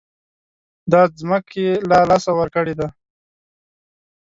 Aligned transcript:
دا 0.91 1.01
ځمکې 1.21 1.65
له 1.89 1.97
لاسه 2.09 2.31
ورکړې 2.39 2.73
دي. 2.79 2.87